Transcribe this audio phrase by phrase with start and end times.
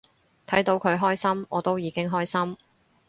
[0.47, 2.57] 睇到佢開心我都已經開心